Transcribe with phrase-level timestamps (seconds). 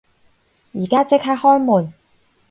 [0.73, 1.93] 而家即刻開門！